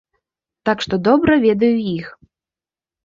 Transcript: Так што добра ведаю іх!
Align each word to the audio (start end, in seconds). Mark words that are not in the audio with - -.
Так 0.69 0.77
што 0.85 0.99
добра 1.09 1.37
ведаю 1.45 1.77
іх! 1.97 2.07